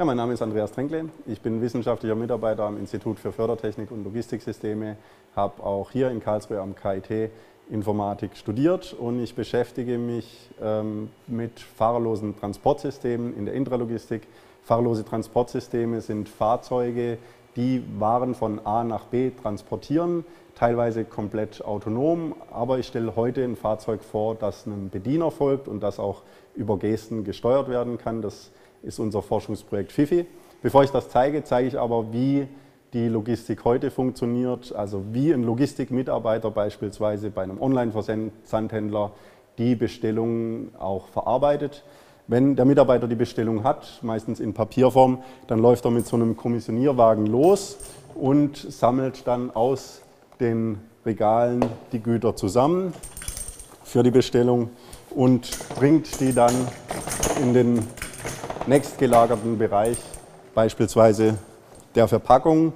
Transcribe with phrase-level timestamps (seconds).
[0.00, 1.10] Ja, mein Name ist Andreas Tränkle.
[1.26, 4.96] Ich bin wissenschaftlicher Mitarbeiter am Institut für Fördertechnik und Logistiksysteme,
[5.36, 7.30] habe auch hier in Karlsruhe am KIT
[7.68, 14.26] Informatik studiert und ich beschäftige mich ähm, mit fahrerlosen Transportsystemen in der Intralogistik.
[14.62, 17.18] Fahrerlose Transportsysteme sind Fahrzeuge,
[17.54, 20.24] die Waren von A nach B transportieren,
[20.54, 25.82] teilweise komplett autonom, aber ich stelle heute ein Fahrzeug vor, das einem Bediener folgt und
[25.82, 26.22] das auch
[26.54, 28.22] über Gesten gesteuert werden kann.
[28.22, 28.50] Das
[28.82, 30.26] ist unser Forschungsprojekt FIFI.
[30.62, 32.46] Bevor ich das zeige, zeige ich aber, wie
[32.92, 39.12] die Logistik heute funktioniert, also wie ein Logistikmitarbeiter beispielsweise bei einem Online-Versandhändler
[39.58, 41.84] die Bestellungen auch verarbeitet.
[42.26, 46.36] Wenn der Mitarbeiter die Bestellung hat, meistens in Papierform, dann läuft er mit so einem
[46.36, 47.78] Kommissionierwagen los
[48.14, 50.02] und sammelt dann aus
[50.40, 52.92] den Regalen die Güter zusammen
[53.84, 54.70] für die Bestellung
[55.10, 56.54] und bringt die dann
[57.42, 57.80] in den
[58.66, 59.98] nächstgelagerten Bereich,
[60.54, 61.38] beispielsweise
[61.94, 62.72] der Verpackung.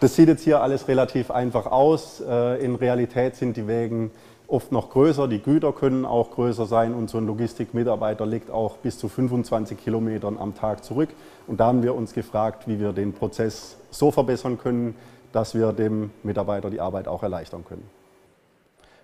[0.00, 2.20] Das sieht jetzt hier alles relativ einfach aus.
[2.20, 4.10] Äh, in Realität sind die Wägen
[4.50, 8.78] oft noch größer, die Güter können auch größer sein und so ein Logistikmitarbeiter legt auch
[8.78, 11.10] bis zu 25 Kilometern am Tag zurück.
[11.46, 14.96] Und da haben wir uns gefragt, wie wir den Prozess so verbessern können,
[15.32, 17.88] dass wir dem Mitarbeiter die Arbeit auch erleichtern können.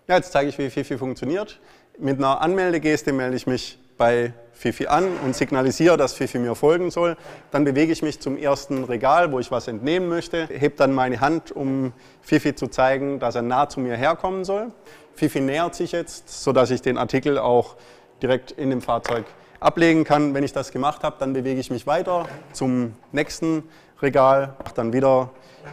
[0.08, 1.60] Ja, jetzt zeige ich, wie Fifi funktioniert.
[1.98, 6.90] Mit einer Anmeldegeste melde ich mich bei Fifi an und signalisiere, dass Fifi mir folgen
[6.90, 7.16] soll.
[7.50, 11.20] Dann bewege ich mich zum ersten Regal, wo ich was entnehmen möchte, hebe dann meine
[11.20, 14.72] Hand, um Fifi zu zeigen, dass er nah zu mir herkommen soll.
[15.14, 17.76] Fifi nähert sich jetzt, sodass ich den Artikel auch
[18.22, 19.24] direkt in dem Fahrzeug
[19.60, 20.34] ablegen kann.
[20.34, 23.62] Wenn ich das gemacht habe, dann bewege ich mich weiter zum nächsten
[24.00, 25.30] Regal, dann wieder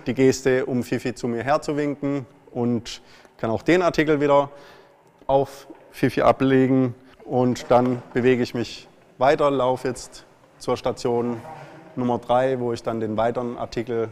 [0.07, 3.01] die Geste, um Fifi zu mir herzuwinken und
[3.37, 4.49] kann auch den Artikel wieder
[5.27, 6.95] auf Fifi ablegen
[7.33, 8.87] und dann bewege ich mich
[9.17, 10.23] weiter, laufe jetzt
[10.59, 11.41] zur Station
[11.95, 14.09] Nummer 3, wo ich dann den weiteren Artikel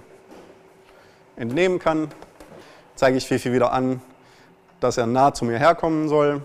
[1.36, 2.08] entnehmen kann.
[2.96, 4.02] Zeige ich Fifi wieder an,
[4.80, 6.42] dass er nah zu mir herkommen soll.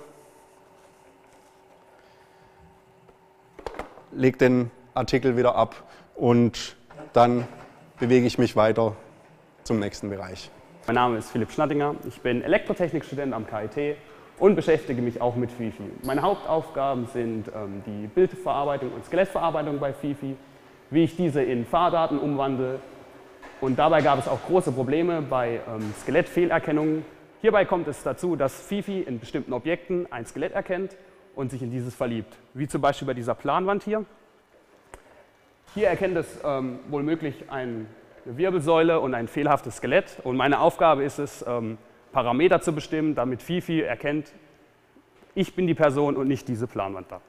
[4.12, 5.82] Lege den Artikel wieder ab
[6.14, 6.76] und
[7.14, 7.48] dann
[7.98, 8.94] bewege ich mich weiter
[9.64, 10.50] zum nächsten Bereich.
[10.86, 13.96] Mein Name ist Philipp Schnattinger, ich bin Elektrotechnikstudent am KIT
[14.38, 15.84] und beschäftige mich auch mit FIFI.
[16.04, 20.36] Meine Hauptaufgaben sind ähm, die Bildverarbeitung und Skelettverarbeitung bei FIFI,
[20.90, 22.80] wie ich diese in Fahrdaten umwandle
[23.60, 27.04] und dabei gab es auch große Probleme bei ähm, Skelettfehlerkennung
[27.46, 30.96] Hierbei kommt es dazu, dass Fifi in bestimmten Objekten ein Skelett erkennt
[31.34, 32.34] und sich in dieses verliebt.
[32.54, 34.04] Wie zum Beispiel bei dieser Planwand hier.
[35.74, 37.86] Hier erkennt es ähm, wohl möglich eine
[38.24, 40.16] Wirbelsäule und ein fehlerhaftes Skelett.
[40.24, 41.76] Und meine Aufgabe ist es, ähm,
[42.16, 44.32] Parameter zu bestimmen, damit Fifi erkennt,
[45.34, 47.20] ich bin die Person und nicht diese Planwand da.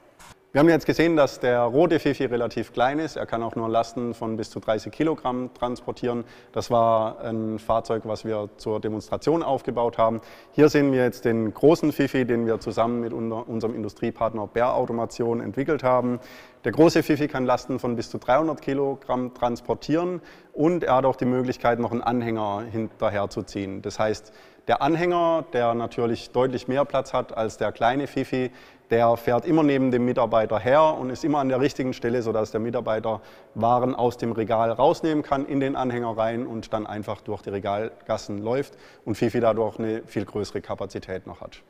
[0.52, 3.16] Wir haben jetzt gesehen, dass der rote Fifi relativ klein ist.
[3.16, 6.24] Er kann auch nur Lasten von bis zu 30 Kilogramm transportieren.
[6.52, 10.22] Das war ein Fahrzeug, was wir zur Demonstration aufgebaut haben.
[10.52, 15.42] Hier sehen wir jetzt den großen Fifi, den wir zusammen mit unserem Industriepartner Bär Automation
[15.42, 16.18] entwickelt haben.
[16.64, 20.22] Der große Fifi kann Lasten von bis zu 300 Kilogramm transportieren
[20.54, 23.82] und er hat auch die Möglichkeit, noch einen Anhänger hinterher zu ziehen.
[23.82, 24.32] Das heißt,
[24.68, 28.52] der Anhänger, der natürlich deutlich mehr Platz hat als der kleine Fifi,
[28.90, 32.50] der fährt immer neben dem Mitarbeiter her und ist immer an der richtigen Stelle, sodass
[32.50, 33.20] der Mitarbeiter
[33.54, 37.50] Waren aus dem Regal rausnehmen kann, in den Anhänger rein und dann einfach durch die
[37.50, 38.74] Regalgassen läuft
[39.04, 41.62] und Fifi dadurch eine viel größere Kapazität noch hat.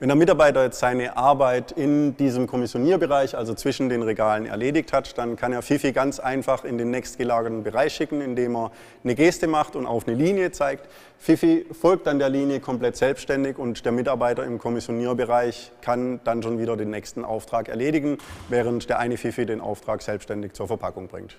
[0.00, 5.18] Wenn der Mitarbeiter jetzt seine Arbeit in diesem Kommissionierbereich, also zwischen den Regalen, erledigt hat,
[5.18, 8.72] dann kann er Fifi ganz einfach in den nächstgelagerten Bereich schicken, indem er
[9.04, 10.88] eine Geste macht und auf eine Linie zeigt.
[11.18, 16.58] Fifi folgt dann der Linie komplett selbstständig und der Mitarbeiter im Kommissionierbereich kann dann schon
[16.58, 18.16] wieder den nächsten Auftrag erledigen,
[18.48, 21.36] während der eine Fifi den Auftrag selbstständig zur Verpackung bringt.